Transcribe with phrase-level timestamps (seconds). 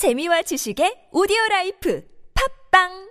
[0.00, 2.02] 재미와 지식의 오디오 라이프
[2.72, 3.10] 팟빵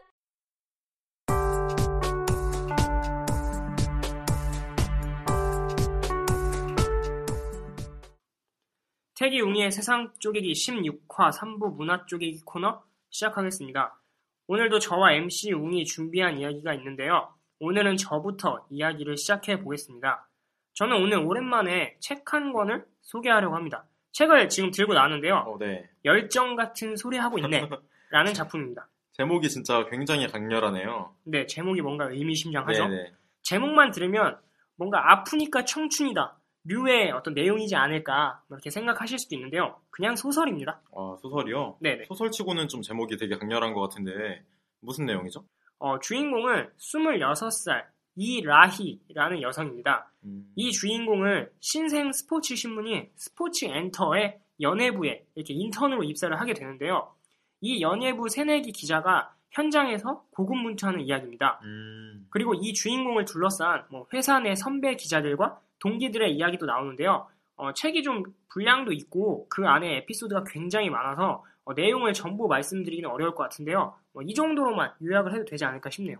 [9.13, 12.81] 택이 웅이의 세상 쪼개기 16화 3부 문화 쪼개기 코너
[13.12, 14.01] 시작하겠습니다.
[14.47, 17.31] 오늘도 저와 MC 웅이 준비한 이야기가 있는데요.
[17.59, 20.27] 오늘은 저부터 이야기를 시작해 보겠습니다.
[20.73, 23.85] 저는 오늘 오랜만에 책 한 권을 소개하려고 합니다.
[24.11, 25.35] 책을 지금 들고 나왔는데요.
[25.35, 25.89] 어, 네.
[26.05, 27.69] 열정 같은 소리 하고 있네.
[28.11, 28.87] 라는 작품입니다.
[29.13, 31.13] 제목이 진짜 굉장히 강렬하네요.
[31.25, 32.88] 네, 제목이 뭔가 의미심장하죠?
[32.88, 33.12] 네네.
[33.44, 34.38] 제목만 들으면
[34.76, 36.38] 뭔가 아프니까 청춘이다.
[36.66, 39.80] 류의 어떤 내용이지 않을까 뭐 이렇게 생각하실 수도 있는데요.
[39.90, 40.81] 그냥 소설입니다.
[40.95, 41.78] 아, 소설이요?
[41.81, 42.05] 네네.
[42.05, 44.44] 소설치고는 좀 제목이 되게 강렬한 것 같은데
[44.81, 45.44] 무슨 내용이죠?
[45.80, 47.86] 어, 주인공은 26살
[48.20, 50.12] 이라희라는 여성입니다.
[50.26, 57.14] 음, 이 주인공을 신생 스포츠 신문인 스포츠 엔터의 연예부에 이렇게 인턴으로 입사를 하게 되는데요.
[57.62, 61.62] 이 연예부 새내기 기자가 현장에서 고군분투하는 이야기입니다.
[61.64, 67.28] 음, 그리고 이 주인공을 둘러싼 뭐 회사 내 선배 기자들과 동기들의 이야기도 나오는데요.
[67.56, 73.34] 어, 책이 좀 분량도 있고 그 안에 에피소드가 굉장히 많아서 어, 내용을 전부 말씀드리기는 어려울
[73.34, 73.95] 것 같은데요.
[74.14, 76.17] 뭐이 정도로만 요약을 해도 되지 않을까 싶네요.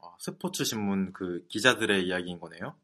[0.00, 2.74] 아, 스포츠 신문 그 기자들의 이야기인 거네요?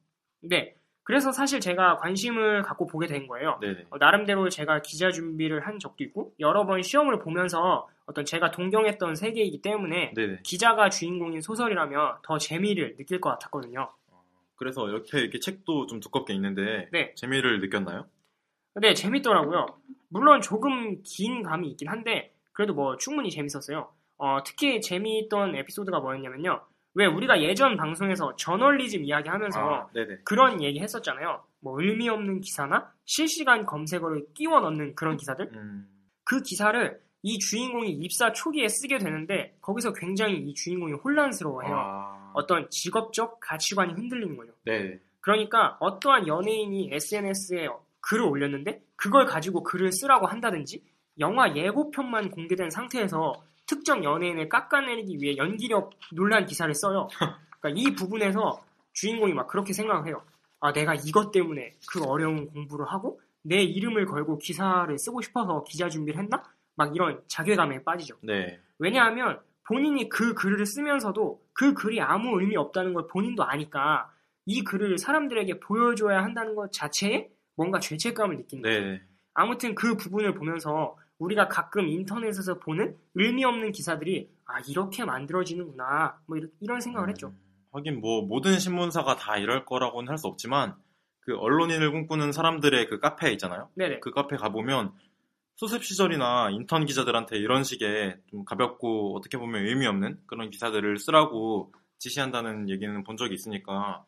[0.43, 0.77] 네.
[1.03, 3.61] 그래서 사실 제가 관심을 갖고 보게 된 거예요.
[3.91, 9.15] 어, 나름대로 제가 기자 준비를 한 적도 있고 여러 번 시험을 보면서 어떤 제가 동경했던
[9.15, 10.41] 세계이기 때문에 네네.
[10.43, 13.93] 기자가 주인공인 소설이라면 더 재미를 느낄 것 같았거든요.
[14.57, 17.13] 그래서 이렇게, 이렇게 책도 좀 두껍게 있는데 네.
[17.17, 18.07] 재미를 느꼈나요?
[18.73, 19.67] 근데 재밌더라고요.
[20.09, 23.93] 물론 조금 긴 감이 있긴 한데 그래도 뭐 충분히 재밌었어요.
[24.17, 26.65] 어, 특히 재미있던 에피소드가 뭐였냐면요.
[26.95, 29.89] 왜 우리가 예전 방송에서 저널리즘 이야기하면서 아.
[30.25, 31.43] 그런 얘기 했었잖아요.
[31.61, 35.51] 뭐 의미 없는 기사나 실시간 검색어를 끼워 넣는 그런 기사들.
[35.55, 35.89] 음,
[36.25, 41.75] 그 기사를 이 주인공이 입사 초기에 쓰게 되는데 거기서 굉장히 이 주인공이 혼란스러워해요.
[41.75, 44.53] 아, 어떤 직업적 가치관이 흔들리는 거죠.
[44.65, 45.01] 네.
[45.21, 47.69] 그러니까 어떠한 연예인이 SNS에
[48.01, 50.85] 글을 올렸는데 그걸 가지고 글을 쓰라고 한다든지
[51.19, 57.09] 영화 예고편만 공개된 상태에서 특정 연예인을 깎아내리기 위해 연기력 논란 기사를 써요.
[57.61, 60.23] 그러니까 이 부분에서 주인공이 막 그렇게 생각을 해요.
[60.61, 65.89] 아, 내가 이것 때문에 그 어려운 공부를 하고 내 이름을 걸고 기사를 쓰고 싶어서 기자
[65.89, 66.43] 준비를 했나?
[66.77, 68.17] 막 이런 자괴감에 빠지죠.
[68.23, 68.59] 네.
[68.79, 74.11] 왜냐하면 본인이 그 글을 쓰면서도 그 글이 아무 의미 없다는 걸 본인도 아니까
[74.47, 78.69] 이 글을 사람들에게 보여줘야 한다는 것 자체에 뭔가 죄책감을 느낀다.
[78.69, 79.03] 네.
[79.35, 86.37] 아무튼 그 부분을 보면서 우리가 가끔 인터넷에서 보는 의미 없는 기사들이 아 이렇게 만들어지는구나 뭐
[86.37, 87.29] 이런, 이런 생각을 했죠.
[87.29, 87.39] 음,
[87.73, 90.75] 하긴 뭐 모든 신문사가 다 이럴 거라고는 할 수 없지만
[91.21, 93.71] 그 언론인을 꿈꾸는 사람들의 그 카페 있잖아요.
[93.75, 94.01] 네네.
[94.01, 94.93] 그 카페 가 보면
[95.57, 101.73] 수습 시절이나 인턴 기자들한테 이런 식의 좀 가볍고 어떻게 보면 의미 없는 그런 기사들을 쓰라고
[101.99, 104.05] 지시한다는 얘기는 본 적이 있으니까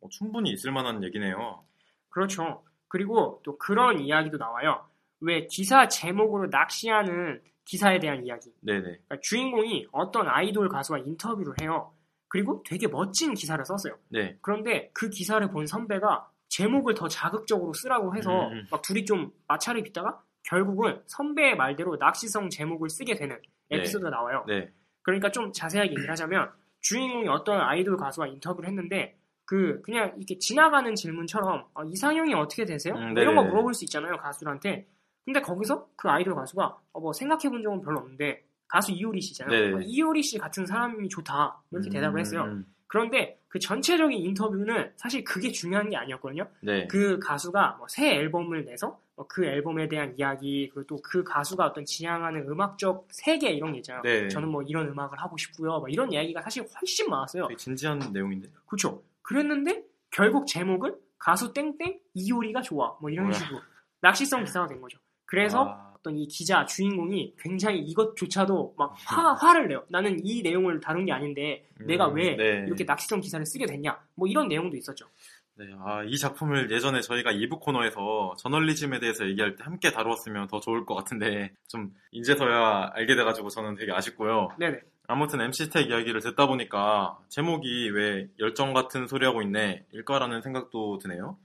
[0.00, 1.64] 어, 충분히 있을 만한 얘기네요.
[2.10, 2.62] 그렇죠.
[2.88, 4.84] 그리고 또 그런 이야기도 나와요.
[5.20, 8.52] 왜 기사 제목으로 낚시하는 기사에 대한 이야기.
[8.62, 8.80] 네네.
[8.80, 11.92] 그러니까 주인공이 어떤 아이돌 가수와 인터뷰를 해요.
[12.28, 13.96] 그리고 되게 멋진 기사를 썼어요.
[14.08, 14.36] 네.
[14.40, 18.66] 그런데 그 기사를 본 선배가 제목을 더 자극적으로 쓰라고 해서 음.
[18.70, 23.36] 막 둘이 좀 마찰이 빗다가 결국은 선배의 말대로 낚시성 제목을 쓰게 되는
[23.68, 23.78] 네.
[23.78, 24.44] 에피소드가 나와요.
[24.48, 24.70] 네.
[25.02, 30.94] 그러니까 좀 자세하게 얘기를 하자면 주인공이 어떤 아이돌 가수와 인터뷰를 했는데 그 그냥 이렇게 지나가는
[30.94, 32.94] 질문처럼 아, 이상형이 어떻게 되세요?
[32.94, 33.48] 음, 뭐 이런 거 네네네.
[33.50, 34.86] 물어볼 수 있잖아요 가수들한테.
[35.32, 39.56] 근데 거기서 그 아이돌 가수가 어, 뭐 생각해 본 적은 별로 없는데 가수 이효리 씨잖아요.
[39.56, 39.76] 네네네.
[39.76, 42.42] 어, 이효리 씨 같은 사람이 좋다 이렇게 대답을 했어요.
[42.44, 46.46] 음, 그런데 그 전체적인 인터뷰는 사실 그게 중요한 게 아니었거든요.
[46.62, 46.86] 네.
[46.88, 51.64] 그 가수가 뭐 새 앨범을 내서 뭐 그 앨범에 대한 이야기 그리고 또 그 가수가
[51.66, 54.02] 어떤 지향하는 음악적 세계 이런 게 있잖아요.
[54.02, 54.28] 네.
[54.28, 55.78] 저는 뭐 이런 음악을 하고 싶고요.
[55.78, 57.48] 뭐 이런 이야기가 사실 훨씬 많았어요.
[57.56, 58.48] 진지한 내용인데.
[58.66, 59.02] 그렇죠.
[59.22, 63.32] 그랬는데 결국 제목은 가수 땡땡 이효리가 좋아 뭐 이런.
[63.32, 63.60] 식으로
[64.02, 64.98] 낚시성 기사가 된 거죠.
[65.30, 69.84] 그래서 아, 어떤 이 기자 주인공이 굉장히 이것조차도 막 화, 화를 내요.
[69.88, 72.64] 나는 이 내용을 다룬 게 아닌데 내가 음, 왜 네.
[72.66, 75.06] 이렇게 낚시성 기사를 쓰게 됐냐 뭐 이런 내용도 있었죠.
[75.54, 75.66] 네.
[75.84, 80.84] 아, 이 작품을 예전에 저희가 2부 코너에서 저널리즘에 대해서 얘기할 때 함께 다루었으면 더 좋을
[80.84, 84.48] 것 같은데 좀 이제서야 알게 돼가지고 저는 되게 아쉽고요.
[84.58, 84.80] 네네.
[85.06, 91.38] 아무튼 MC스택 이야기를 듣다 보니까 제목이 왜 열정 같은 소리 하고 있네 일까라는 생각도 드네요.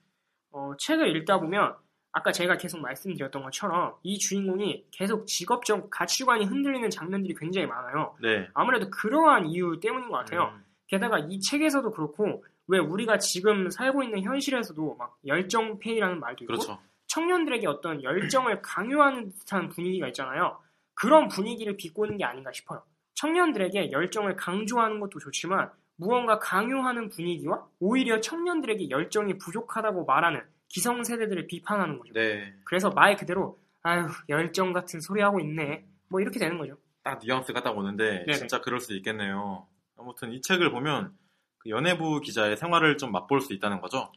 [0.51, 1.75] 어, 책을 읽다 보면
[2.15, 8.15] 아까 제가 계속 말씀드렸던 것처럼 이 주인공이 계속 직업적 가치관이 흔들리는 장면들이 굉장히 많아요.
[8.21, 8.47] 네.
[8.53, 10.53] 아무래도 그러한 이유 때문인 것 같아요.
[10.55, 16.53] 음, 게다가 이 책에서도 그렇고 왜 우리가 지금 살고 있는 현실에서도 막 열정페이라는 말도 있고
[16.53, 16.79] 그렇죠.
[17.07, 20.57] 청년들에게 어떤 열정을 강요하는 듯한 분위기가 있잖아요.
[20.93, 22.81] 그런 분위기를 비꼬는 게 아닌가 싶어요.
[23.15, 31.47] 청년들에게 열정을 강조하는 것도 좋지만 무언가 강요하는 분위기와 오히려 청년들에게 열정이 부족하다고 말하는 기성 세대들을
[31.47, 32.13] 비판하는 거죠.
[32.13, 32.53] 네.
[32.63, 35.85] 그래서 말 그대로 아유 열정 같은 소리 하고 있네.
[36.09, 36.77] 뭐 이렇게 되는 거죠.
[37.03, 38.33] 딱 뉘앙스가 딱 오는데 네네.
[38.33, 39.67] 진짜 그럴 수 있겠네요.
[39.97, 41.15] 아무튼 이 책을 보면
[41.59, 44.11] 그 연예부 기자의 생활을 좀 맛볼 수 있다는 거죠.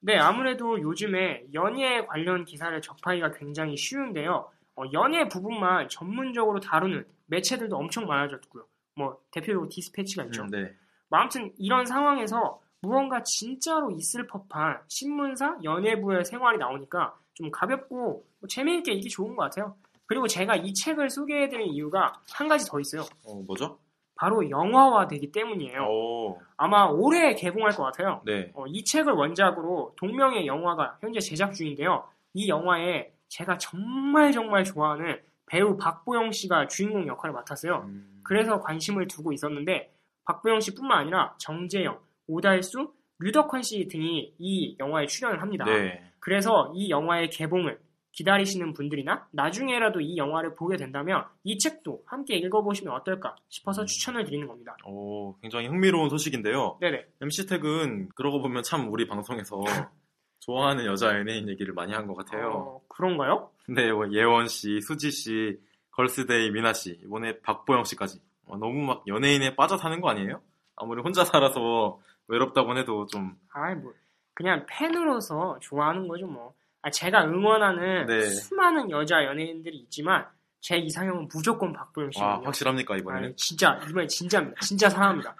[0.00, 4.50] 네, 아무래도 요즘에 연예 관련 기사를 접하기가 굉장히 쉬운데요.
[4.76, 8.66] 어, 연예 부분만 전문적으로 다루는 매체들도 엄청 많아졌고요.
[8.96, 10.42] 뭐 대표적으로 디스패치가 있죠.
[10.42, 10.74] 음, 네.
[11.08, 18.48] 뭐 아무튼 이런 상황에서 무언가 진짜로 있을 법한 신문사, 연예부의 생활이 나오니까 좀 가볍고 뭐
[18.48, 19.76] 재미있게 읽기 좋은 것 같아요.
[20.06, 23.02] 그리고 제가 이 책을 소개해드린 이유가 한 가지 더 있어요.
[23.24, 23.78] 어, 뭐죠?
[24.16, 25.86] 바로 영화화 되기 때문이에요.
[25.88, 28.20] 오, 아마 올해 개봉할 것 같아요.
[28.26, 28.50] 네.
[28.54, 32.04] 어, 이 책을 원작으로 동명의 영화가 현재 제작 중인데요.
[32.34, 37.82] 이 영화에 제가 정말 정말 좋아하는 배우 박보영 씨가 주인공 역할을 맡았어요.
[37.86, 39.92] 음, 그래서 관심을 두고 있었는데
[40.24, 41.98] 박보영 씨뿐만 아니라 정재영,
[42.30, 45.64] 오달수, 류덕환 씨 등이 이 영화에 출연을 합니다.
[45.64, 46.02] 네.
[46.20, 47.78] 그래서 이 영화의 개봉을
[48.12, 54.46] 기다리시는 분들이나 나중에라도 이 영화를 보게 된다면 이 책도 함께 읽어보시면 어떨까 싶어서 추천을 드리는
[54.48, 54.76] 겁니다.
[54.84, 56.78] 오, 굉장히 흥미로운 소식인데요.
[56.80, 57.04] 네네.
[57.22, 59.60] MC택은 그러고 보면 참 우리 방송에서
[60.40, 62.50] 좋아하는 여자 연예인 얘기를 많이 한 것 같아요.
[62.50, 63.50] 어, 그런가요?
[63.68, 65.58] 네, 뭐 예원 씨, 수지 씨,
[65.92, 68.20] 걸스데이 미나 씨, 이번에 박보영 씨까지.
[68.46, 70.40] 어, 너무 막 연예인에 빠져 사는 거 아니에요?
[70.76, 72.00] 아무리 혼자 살아서
[72.30, 73.92] 외롭다고 해도 좀, 아이 뭐
[74.34, 76.54] 그냥 팬으로서 좋아하는 거죠 뭐.
[76.82, 78.22] 아, 제가 응원하는 네.
[78.22, 80.26] 수많은 여자 연예인들이 있지만
[80.60, 82.46] 제 이상형은 무조건 박보영 와, 씨거든요.
[82.46, 83.34] 확실합니까, 아니, 이번에는?
[83.36, 84.60] 진짜 이번에 진짜입니다.
[84.60, 85.34] 진짜 사랑합니다.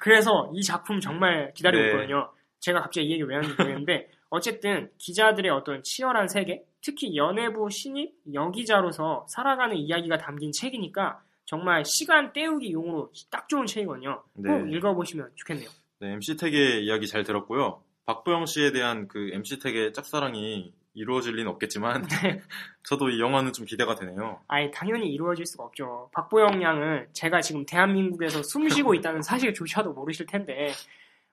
[0.00, 1.90] 그래서 이 작품 정말 기다리고 네.
[1.90, 2.30] 있거든요.
[2.60, 8.14] 제가 갑자기 이 얘기 왜 하는지 모르겠는데 어쨌든 기자들의 어떤 치열한 세계, 특히 연예부 신입
[8.32, 14.22] 여기자로서 살아가는 이야기가 담긴 책이니까 정말 시간 때우기 용으로 딱 좋은 책이거든요.
[14.34, 14.50] 네.
[14.50, 15.68] 꼭 읽어보시면 좋겠네요.
[16.00, 17.82] 네, MC택의 이야기 잘 들었고요.
[18.04, 22.40] 박보영 씨에 대한 그 MC택의 짝사랑이 이루어질 리는 없겠지만, 네.
[22.84, 24.40] 저도 이 영화는 좀 기대가 되네요.
[24.48, 26.10] 아예 당연히 이루어질 수가 없죠.
[26.12, 30.72] 박보영 양은 제가 지금 대한민국에서 숨 쉬고 있다는 사실조차도 모르실 텐데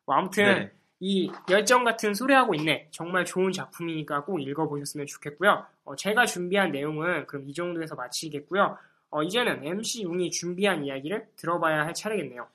[0.05, 0.71] 뭐 아무튼 네.
[0.99, 5.65] 이 열정 같은 소리하고 있네 정말 좋은 작품이니까 꼭 읽어보셨으면 좋겠고요.
[5.85, 8.77] 어, 제가 준비한 내용은 그럼 이 정도에서 마치겠고요.
[9.09, 12.47] 어, 이제는 MC 웅이 준비한 이야기를 들어봐야 할 차례겠네요.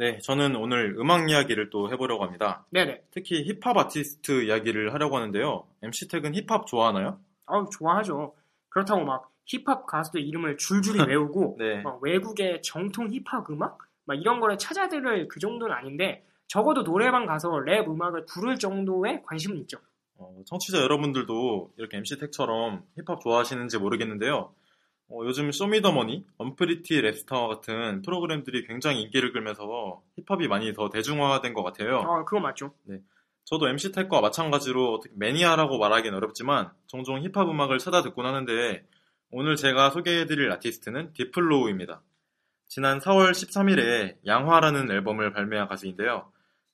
[0.00, 2.64] 네, 저는 오늘 음악 이야기를 또 해보려고 합니다.
[2.70, 3.02] 네네.
[3.10, 5.66] 특히 힙합 아티스트 이야기를 하려고 하는데요.
[5.82, 7.20] MC택은 힙합 좋아하나요?
[7.44, 8.34] 아우 좋아하죠.
[8.70, 11.82] 그렇다고 막 힙합 가수들 이름을 줄줄이 외우고 네.
[11.82, 13.76] 막 외국의 정통 힙합 음악
[14.06, 19.22] 막 이런 거를 찾아 들을 그 정도는 아닌데 적어도 노래방 가서 랩 음악을 부를 정도의
[19.26, 19.76] 관심은 있죠.
[20.16, 24.54] 어, 청취자 여러분들도 이렇게 MC택처럼 힙합 좋아하시는지 모르겠는데요.
[25.10, 31.64] 어, 요즘 쇼미더머니, 언프리티 랩스타와 같은 프로그램들이 굉장히 인기를 끌면서 힙합이 많이 더 대중화된 것
[31.64, 31.98] 같아요.
[31.98, 32.72] 아 그거 맞죠.
[33.44, 38.86] 저도 MC택과 마찬가지로 어떻게 매니아라고 말하기는 어렵지만 종종 힙합 음악을 찾아 듣곤 하는데
[39.32, 42.02] 오늘 제가 소개해드릴 아티스트는 딥플로우입니다.
[42.68, 46.30] 지난 4월 13일에 양화라는 앨범을 발매한 가수인데요.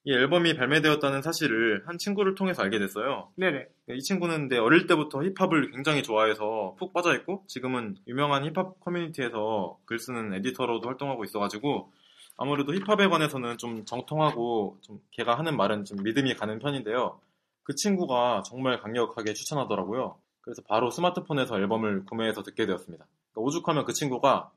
[0.09, 3.29] 이 앨범이 발매되었다는 사실을 한 친구를 통해서 알게 됐어요.
[3.35, 3.67] 네네.
[3.91, 9.99] 이 친구는 근데 어릴 때부터 힙합을 굉장히 좋아해서 푹 빠져있고 지금은 유명한 힙합 커뮤니티에서 글
[9.99, 11.91] 쓰는 에디터로도 활동하고 있어가지고
[12.37, 17.19] 아무래도 힙합에 관해서는 좀 정통하고 좀 걔가 하는 말은 좀 믿음이 가는 편인데요.
[17.65, 20.19] 그 친구가 정말 강력하게 추천하더라고요.
[20.41, 23.05] 그래서 바로 스마트폰에서 앨범을 구매해서 듣게 되었습니다.
[23.33, 24.53] 그러니까 오죽하면 그 친구가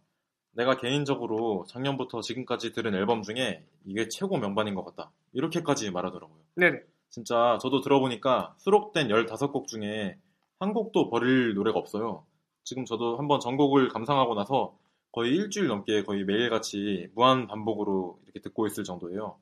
[0.59, 5.09] 내가 개인적으로 작년부터 지금까지 들은 앨범 중에 이게 최고 명반인 것 같다.
[5.31, 6.37] 이렇게까지 말하더라고요.
[6.55, 6.81] 네네.
[7.09, 10.17] 진짜 저도 들어보니까 수록된 15곡 중에
[10.59, 12.25] 한 곡도 버릴 노래가 없어요.
[12.63, 14.75] 지금 저도 한번 전곡을 감상하고 나서
[15.13, 19.37] 거의 일주일 넘게 거의 매일같이 무한 반복으로 이렇게 듣고 있을 정도예요.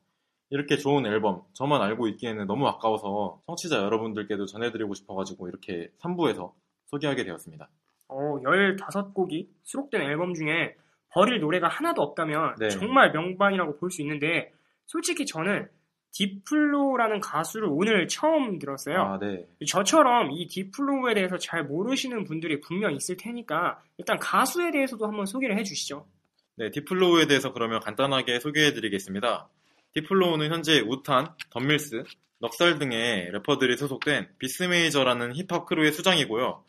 [0.51, 6.53] 이렇게 좋은 앨범, 저만 알고 있기에는 너무 아까워서 청취자 여러분들께도 전해드리고 싶어가지고 이렇게 3부에서
[6.85, 7.69] 소개하게 되었습니다.
[8.07, 10.75] 어 15곡이 수록된 앨범 중에
[11.09, 12.69] 버릴 노래가 하나도 없다면 네.
[12.69, 14.53] 정말 명반이라고 볼 수 있는데
[14.85, 15.67] 솔직히 저는
[16.13, 19.01] 디플로라는 가수를 오늘 처음 들었어요.
[19.01, 19.45] 아, 네.
[19.67, 25.57] 저처럼 이 디플로에 대해서 잘 모르시는 분들이 분명 있을 테니까 일단 가수에 대해서도 한번 소개를
[25.59, 26.07] 해주시죠.
[26.55, 29.47] 네, 딥플로우에 대해서 그러면 간단하게 소개해드리겠습니다.
[29.93, 32.03] 딥플로우는 현재 우탄, 던밀스,
[32.39, 36.63] 넉살 등의 래퍼들이 소속된 비스메이저라는 힙합 크루의 수장이고요.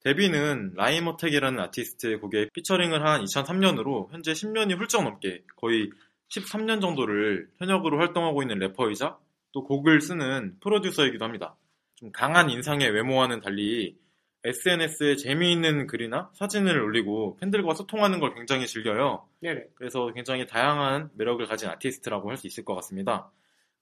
[0.00, 5.90] 데뷔는 라임어택이라는 아티스트의 곡에 피처링을 한 2003년으로 현재 10년이 훌쩍 넘게 거의
[6.28, 9.18] 13년 정도를 현역으로 활동하고 있는 래퍼이자
[9.52, 11.56] 또 곡을 쓰는 프로듀서이기도 합니다.
[11.96, 13.98] 좀 강한 인상의 외모와는 달리
[14.44, 19.26] SNS에 재미있는 글이나 사진을 올리고 팬들과 소통하는 걸 굉장히 즐겨요.
[19.40, 19.64] 네네.
[19.74, 23.30] 그래서 굉장히 다양한 매력을 가진 아티스트라고 할 수 있을 것 같습니다.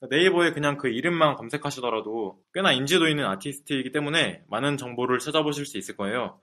[0.00, 5.96] 네이버에 그냥 그 이름만 검색하시더라도 꽤나 인지도 있는 아티스트이기 때문에 많은 정보를 찾아보실 수 있을
[5.96, 6.40] 거예요.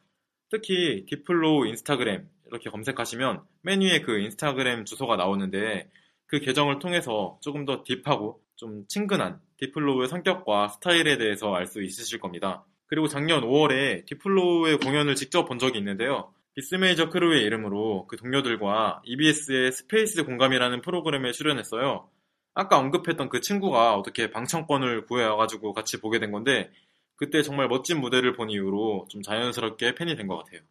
[0.50, 5.90] 특히 딥플로우 인스타그램 이렇게 검색하시면 맨 위에 그 인스타그램 주소가 나오는데
[6.28, 12.20] 그 계정을 통해서 조금 더 deep하고 좀 친근한 딥플로우의 성격과 스타일에 대해서 알 수 있으실
[12.20, 12.66] 겁니다.
[12.88, 16.34] 그리고 작년 5월에 딥플로우의 공연을 직접 본 적이 있는데요.
[16.56, 22.10] 비스메이저 크루의 이름으로 그 동료들과 EBS의 스페이스 공감이라는 프로그램에 출연했어요.
[22.56, 26.72] 아까 언급했던 그 친구가 어떻게 방청권을 구해와가지고 같이 보게 된 건데
[27.18, 30.62] 그때 정말 멋진 무대를 본 이후로 좀 자연스럽게 팬이 된 것 같아요.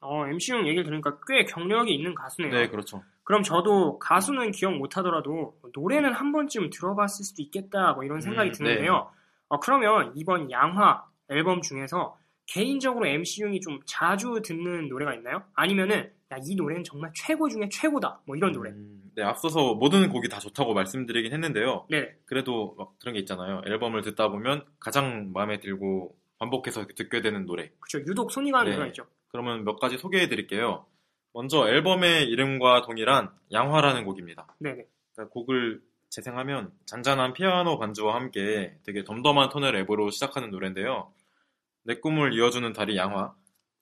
[0.00, 2.52] 어, MC용 얘기를 들으니까 꽤 경력이 있는 가수네요.
[2.52, 3.02] 네, 그렇죠.
[3.24, 8.52] 그럼 저도 가수는 기억 못하더라도 노래는 한 번쯤 들어봤을 수도 있겠다 뭐 이런 생각이 음,
[8.52, 9.10] 드는데요.
[9.48, 12.16] 어, 그러면 이번 양화 앨범 중에서
[12.46, 15.42] 개인적으로 MC용이 좀 자주 듣는 노래가 있나요?
[15.54, 18.70] 아니면은 야, 이 노래는 정말 최고 중에 최고다 뭐 이런 노래.
[18.70, 21.86] 음, 네, 앞서서 모든 곡이 다 좋다고 말씀드리긴 했는데요.
[21.88, 22.16] 네.
[22.24, 23.62] 그래도 막 그런 게 있잖아요.
[23.64, 27.70] 앨범을 듣다 보면 가장 마음에 들고 반복해서 듣게 되는 노래.
[27.80, 28.00] 그쵸.
[28.00, 28.72] 유독 손이 가는 네.
[28.72, 29.06] 노래가 있죠.
[29.28, 30.86] 그러면 몇 가지 소개해 드릴게요.
[31.32, 34.46] 먼저 앨범의 이름과 동일한 양화라는 곡입니다.
[34.58, 34.86] 네네.
[35.14, 41.12] 그러니까 곡을 재생하면 잔잔한 피아노 반주와 함께 되게 덤덤한 톤의 랩으로 시작하는 노래인데요.
[41.84, 43.34] 내 꿈을 이어주는 달이 양화.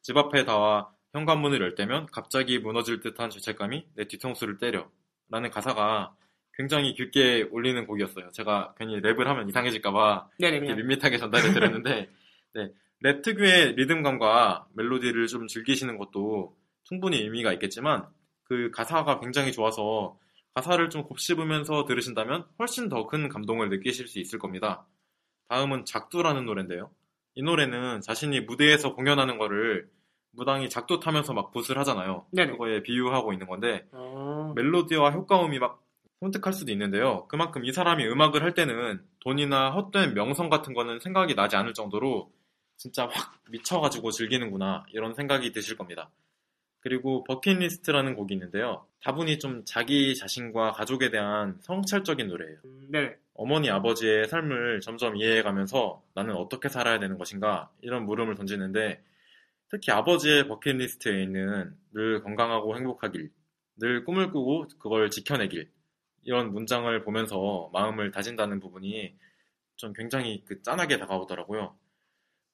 [0.02, 4.90] 집 앞에 닿아 현관문을 열 때면 갑자기 무너질 듯한 죄책감이 내 뒤통수를 때려.
[5.30, 6.14] 라는 가사가
[6.54, 8.30] 굉장히 깊게 울리는 곡이었어요.
[8.32, 10.28] 제가 괜히 랩을 하면 이상해질까봐.
[10.38, 10.76] 이렇게 그냥.
[10.76, 12.10] 밋밋하게 전달해 드렸는데,
[12.54, 12.70] 네.
[13.00, 18.06] 랩 특유의 리듬감과 멜로디를 좀 즐기시는 것도 충분히 의미가 있겠지만,
[18.44, 20.18] 그 가사가 굉장히 좋아서
[20.54, 24.86] 가사를 좀 곱씹으면서 들으신다면 훨씬 더 큰 감동을 느끼실 수 있을 겁니다.
[25.48, 26.90] 다음은 작두라는 노래인데요.
[27.34, 29.88] 이 노래는 자신이 무대에서 공연하는 거를
[30.36, 32.26] 무당이 작두 타면서 막 붓을 하잖아요.
[32.32, 32.52] 네네.
[32.52, 35.82] 그거에 비유하고 있는 건데, 어, 멜로디와 효과음이 막
[36.20, 37.26] 선택할 수도 있는데요.
[37.28, 42.30] 그만큼 이 사람이 음악을 할 때는 돈이나 헛된 명성 같은 거는 생각이 나지 않을 정도로
[42.76, 46.10] 진짜 확 미쳐가지고 즐기는구나 이런 생각이 드실 겁니다.
[46.80, 48.86] 그리고 버킷리스트라는 곡이 있는데요.
[49.02, 52.58] 다분히 좀 자기 자신과 가족에 대한 성찰적인 노래예요.
[52.64, 53.16] 음, 네네.
[53.34, 59.02] 어머니 아버지의 삶을 점점 이해해가면서 나는 어떻게 살아야 되는 것인가 이런 물음을 던지는데
[59.70, 63.30] 특히 아버지의 버킷리스트에 있는 늘 건강하고 행복하길
[63.76, 65.70] 늘 꿈을 꾸고 그걸 지켜내길
[66.22, 69.16] 이런 문장을 보면서 마음을 다진다는 부분이
[69.76, 71.76] 좀 굉장히 그 짠하게 다가오더라고요.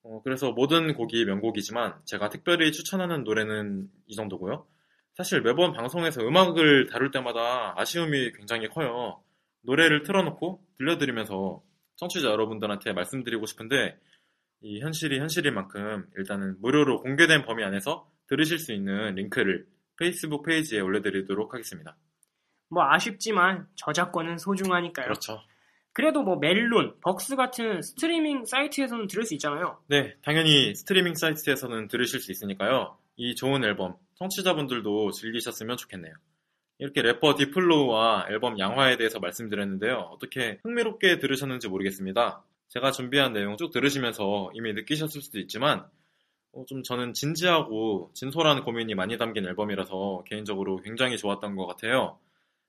[0.03, 4.67] 어, 그래서 모든 곡이 명곡이지만 제가 특별히 추천하는 노래는 이 정도고요.
[5.15, 9.23] 사실 매번 방송에서 음악을 다룰 때마다 아쉬움이 굉장히 커요.
[9.63, 11.63] 노래를 틀어놓고 들려드리면서
[11.97, 13.99] 청취자 여러분들한테 말씀드리고 싶은데
[14.63, 19.67] 이 현실이 현실인 만큼 일단은 무료로 공개된 범위 안에서 들으실 수 있는 링크를
[19.99, 21.97] 페이스북 페이지에 올려드리도록 하겠습니다.
[22.69, 25.07] 뭐 아쉽지만 저작권은 소중하니까요.
[25.07, 25.41] 그렇죠.
[25.93, 29.79] 그래도 뭐 멜론, 벅스 같은 스트리밍 사이트에서는 들을 수 있잖아요.
[29.89, 32.97] 네, 당연히 스트리밍 사이트에서는 들으실 수 있으니까요.
[33.17, 36.15] 이 좋은 앨범 청취자분들도 즐기셨으면 좋겠네요.
[36.79, 39.97] 이렇게 래퍼 딥플로우와 앨범 양화에 대해서 말씀드렸는데요.
[40.13, 42.43] 어떻게 흥미롭게 들으셨는지 모르겠습니다.
[42.71, 45.87] 제가 준비한 내용 쭉 들으시면서 이미 느끼셨을 수도 있지만
[46.53, 52.19] 어, 좀 저는 진지하고 진솔한 고민이 많이 담긴 앨범이라서 개인적으로 굉장히 좋았던 것 같아요.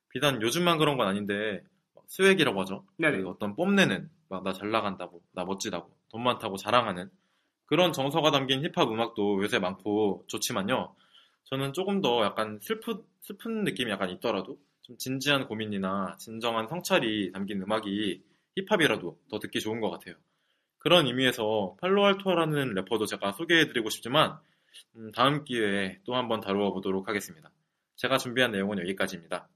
[0.09, 1.63] 비단 요즘만 그런 건 아닌데
[2.07, 2.85] swag이라고 하죠.
[2.97, 3.21] 네네.
[3.21, 7.09] 그 어떤 뽐내는 막 나 잘 나간다고 나 멋지다고 돈 많다고 자랑하는
[7.65, 10.95] 그런 정서가 담긴 힙합 음악도 요새 많고 좋지만요.
[11.45, 17.61] 저는 조금 더 약간 슬프, 슬픈 느낌이 약간 있더라도 좀 진지한 고민이나 진정한 성찰이 담긴
[17.63, 18.23] 음악이
[18.57, 20.15] 힙합이라도 더 듣기 좋은 것 같아요.
[20.77, 24.37] 그런 의미에서 팔로알토라는 래퍼도 제가 소개해드리고 싶지만
[24.95, 27.51] 음, 다음 기회에 또 한번 다루어 보도록 하겠습니다.
[27.97, 29.47] 제가 준비한 내용은 여기까지입니다.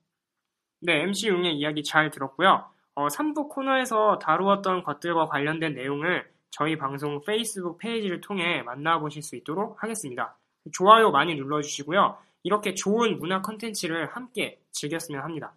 [0.82, 2.70] 네, MC 용의 이야기 잘 들었고요.
[2.94, 9.82] 어, 3부 코너에서 다루었던 것들과 관련된 내용을 저희 방송 페이스북 페이지를 통해 만나보실 수 있도록
[9.84, 10.38] 하겠습니다.
[10.72, 12.18] 좋아요 많이 눌러주시고요.
[12.44, 15.56] 이렇게 좋은 문화 컨텐츠를 함께 즐겼으면 합니다.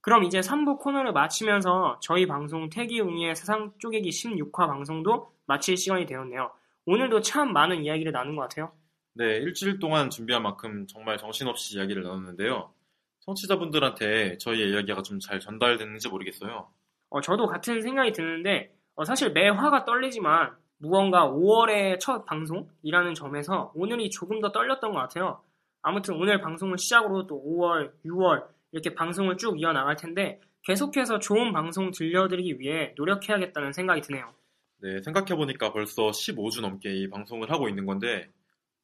[0.00, 6.50] 그럼 이제 3부 코너를 마치면서 저희 방송 태기웅의 세상 쪼개기 16화 방송도 마칠 시간이 되었네요.
[6.86, 8.72] 오늘도 참 많은 이야기를 나눈 것 같아요.
[9.14, 12.72] 네, 일주일 동안 준비한 만큼 정말 정신없이 이야기를 나눴는데요.
[13.20, 16.68] 청취자분들한테 저희의 이야기가 좀 잘 전달됐는지 모르겠어요.
[17.10, 23.70] 어, 저도 같은 생각이 드는데 어, 사실 매 화가 떨리지만 무언가 5월의 첫 방송이라는 점에서
[23.74, 25.42] 오늘이 조금 더 떨렸던 것 같아요.
[25.82, 31.90] 아무튼 오늘 방송을 시작으로 또 5월, 6월 이렇게 방송을 쭉 이어나갈 텐데 계속해서 좋은 방송
[31.90, 34.32] 들려드리기 위해 노력해야겠다는 생각이 드네요.
[34.82, 38.28] 네, 생각해보니까 벌써 15주 넘게 이 방송을 하고 있는 건데,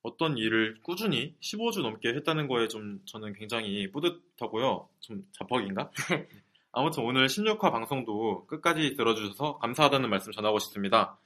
[0.03, 4.89] 어떤 일을 꾸준히 15주 넘게 했다는 거에 좀 저는 굉장히 뿌듯하고요.
[5.01, 5.91] 좀 자뻑인가?
[6.11, 6.29] 네.
[6.73, 11.19] 아무튼 오늘 16화 방송도 끝까지 들어주셔서 감사하다는 말씀 전하고 싶습니다.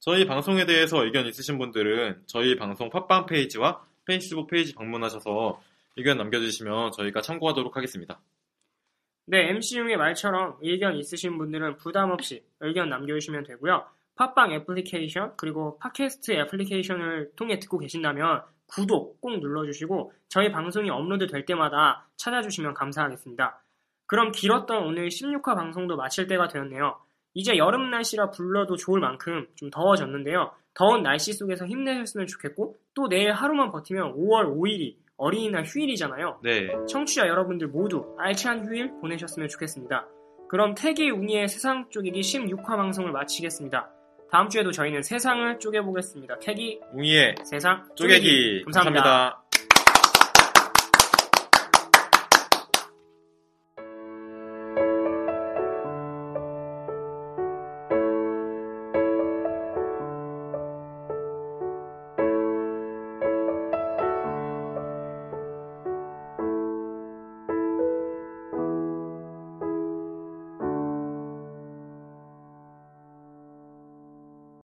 [0.00, 5.60] 저희 방송에 대해서 의견 있으신 분들은 저희 방송 팟빵 페이지와 페이스북 페이지 방문하셔서
[5.96, 8.20] 의견 남겨주시면 저희가 참고하도록 하겠습니다.
[9.26, 13.86] 네, MC웅의 말처럼 의견 있으신 분들은 부담 없이 의견 남겨주시면 되고요.
[14.16, 21.44] 팟빵 애플리케이션 그리고 팟캐스트 애플리케이션을 통해 듣고 계신다면 구독 꼭 눌러주시고 저희 방송이 업로드 될
[21.44, 23.60] 때마다 찾아주시면 감사하겠습니다.
[24.06, 26.98] 그럼 길었던 오늘 16화 방송도 마칠 때가 되었네요.
[27.32, 30.52] 이제 여름 날씨라 불러도 좋을 만큼 좀 더워졌는데요.
[30.74, 36.40] 더운 날씨 속에서 힘내셨으면 좋겠고 또 내일 하루만 버티면 5월 5일이 어린이날 휴일이잖아요.
[36.42, 40.06] 네, 청취자 여러분들 모두 알찬 휴일 보내셨으면 좋겠습니다.
[40.48, 43.90] 그럼 태기 웅이의 세상 쪼개기 16화 방송을 마치겠습니다.
[44.30, 46.38] 다음 주에도 저희는 세상을 쪼개보겠습니다.
[46.40, 49.02] 태기 웅이의 세상 쪼개기 감사합니다.
[49.02, 49.43] 감사합니다.